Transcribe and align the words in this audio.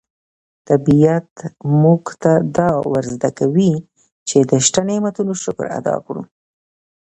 طبیعت 0.69 1.31
موږ 1.81 2.03
ته 2.21 2.31
دا 2.57 2.69
ور 2.91 3.05
زده 3.15 3.29
کوي 3.39 3.71
چې 4.27 4.37
د 4.49 4.51
شته 4.65 4.81
نعمتونو 4.89 5.33
شکر 5.43 5.65
ادا 5.79 5.95
کړو. 6.05 6.21